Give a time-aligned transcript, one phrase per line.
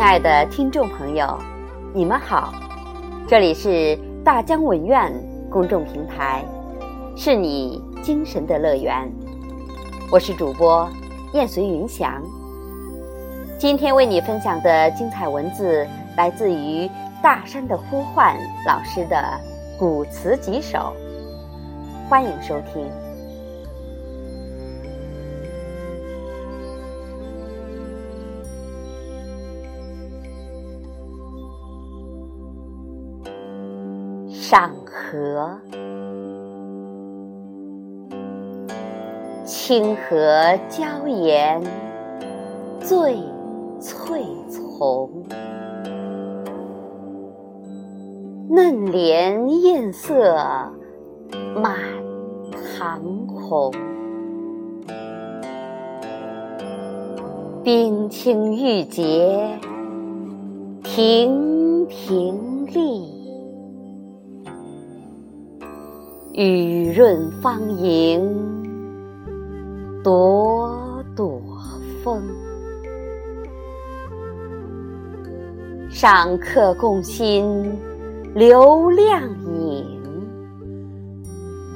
[0.00, 1.38] 亲爱的听众朋友，
[1.92, 2.54] 你们好，
[3.28, 5.12] 这里是大江文苑
[5.50, 6.42] 公众平台，
[7.14, 9.12] 是你精神的乐园。
[10.10, 10.88] 我是主播
[11.34, 12.22] 燕随云翔。
[13.58, 15.86] 今天为你分享的精彩文字
[16.16, 16.90] 来自于
[17.22, 18.34] 大山的呼唤
[18.66, 19.22] 老师的
[19.78, 20.94] 古词几首，
[22.08, 22.90] 欢迎收听。
[34.50, 35.60] 上河，
[39.44, 41.62] 清河娇颜
[42.80, 43.16] 醉
[43.78, 45.08] 翠丛，
[48.48, 50.34] 嫩莲艳色
[51.54, 51.76] 满
[52.76, 53.72] 堂红，
[57.62, 59.60] 冰清玉洁
[60.82, 63.19] 亭亭立。
[66.42, 68.34] 雨润芳迎
[70.02, 71.38] 朵朵
[72.02, 72.22] 风，
[75.90, 77.78] 上客共心
[78.34, 80.00] 流亮影，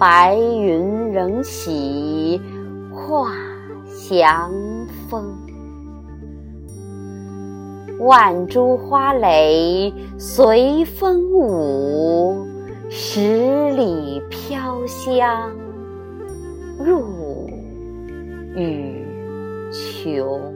[0.00, 2.40] 白云仍喜
[2.90, 3.34] 画
[3.86, 4.50] 祥
[5.10, 5.30] 风。
[8.00, 12.53] 万株花蕾随风舞。
[12.90, 15.50] 十里飘香
[16.78, 17.48] 入
[18.54, 19.04] 雨
[19.72, 20.54] 琼，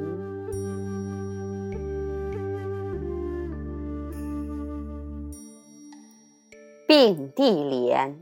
[6.86, 8.16] 并蒂莲。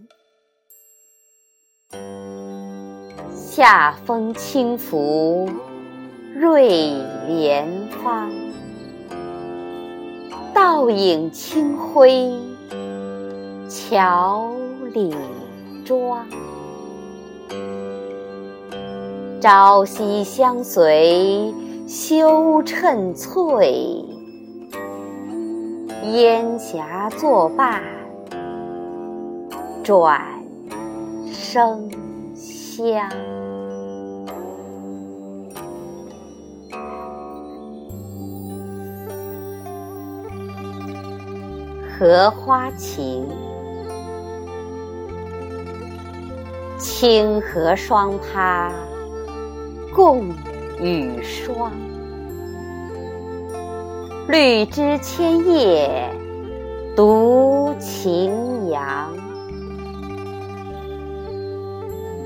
[3.35, 5.49] 夏风轻拂
[6.35, 6.69] 瑞
[7.27, 8.31] 莲芳，
[10.55, 12.56] 倒影清辉。
[13.69, 14.53] 乔
[14.93, 15.13] 李
[15.85, 16.25] 庄，
[19.41, 21.53] 朝夕相随
[21.89, 24.05] 休趁翠，
[26.13, 27.83] 烟霞作伴
[29.83, 30.21] 转
[31.33, 31.91] 生
[32.37, 33.11] 香。
[41.99, 43.27] 荷花情。
[46.79, 48.71] 清河双葩
[49.95, 50.29] 共
[50.79, 51.73] 雨霜，
[54.29, 56.11] 绿枝千叶
[56.95, 59.11] 独晴阳。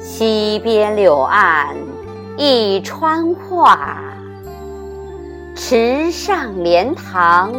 [0.00, 1.76] 溪边柳岸
[2.36, 4.02] 一川画，
[5.54, 7.52] 池上莲塘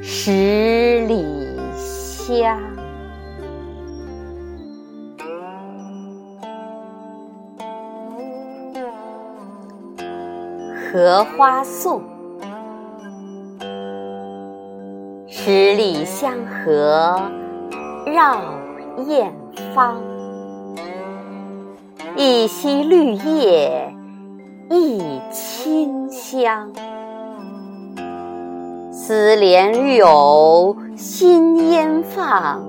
[0.00, 2.75] 十里香。
[10.96, 12.00] 荷花颂，
[15.28, 17.20] 十里香荷
[18.06, 18.40] 绕
[19.06, 19.30] 艳
[19.74, 20.00] 芳，
[22.16, 23.94] 一溪绿叶
[24.70, 26.72] 一清香。
[28.90, 32.62] 丝帘柳新烟放，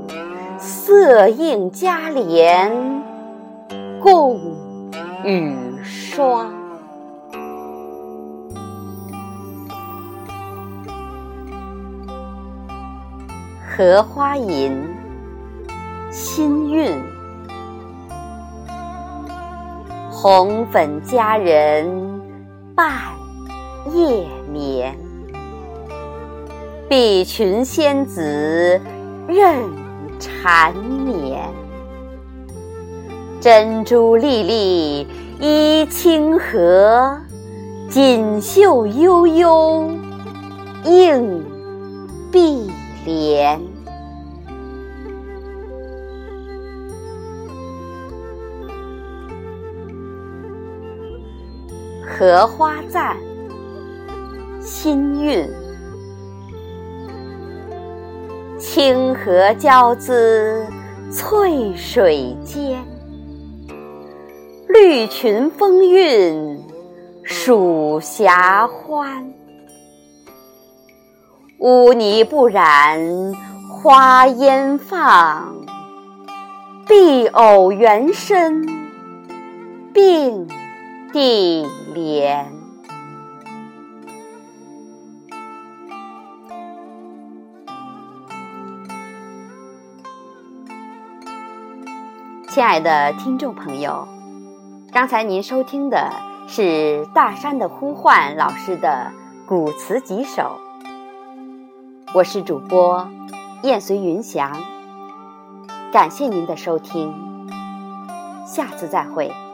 [0.58, 3.02] 色映佳莲
[4.02, 4.38] 共
[5.24, 6.52] 雨霜。
[13.78, 14.72] 《荷花吟》
[16.12, 17.00] 新韵，
[20.10, 21.88] 红粉佳人
[22.74, 22.92] 伴
[23.94, 24.98] 夜眠，
[26.90, 28.82] 碧裙仙子
[29.28, 29.56] 任
[30.20, 31.48] 缠绵，
[33.40, 35.08] 珍珠粒粒
[35.40, 37.16] 依清河，
[37.92, 39.92] 锦绣悠悠
[40.84, 41.44] 映
[42.32, 42.72] 碧。
[43.06, 43.62] 莲，
[52.18, 53.16] 荷花赞，
[54.60, 55.48] 新韵。
[58.58, 60.66] 清河交织
[61.12, 62.84] 翠水间，
[64.68, 66.60] 绿裙风韵
[67.24, 69.32] 蜀霞欢。
[71.60, 73.00] 污泥不染
[73.70, 75.56] 花烟放，
[76.88, 78.66] 碧藕原身
[79.94, 80.48] 并
[81.14, 82.52] 地莲
[92.50, 94.06] 亲爱的听众朋友
[94.92, 96.12] 刚才您收听的
[96.48, 99.12] 是大山的呼唤老师的
[99.46, 100.60] 古词几首。
[102.14, 103.08] 我是主播
[103.64, 104.62] 燕随云翔
[105.92, 107.48] 感谢您的收听
[108.46, 109.47] 下次再会。